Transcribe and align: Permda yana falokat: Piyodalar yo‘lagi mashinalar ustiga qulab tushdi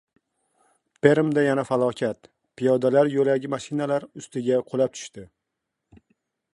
Permda 1.07 1.43
yana 1.47 1.65
falokat: 1.67 2.31
Piyodalar 2.61 3.11
yo‘lagi 3.19 3.53
mashinalar 3.57 4.09
ustiga 4.23 4.61
qulab 4.73 4.97
tushdi 5.01 5.29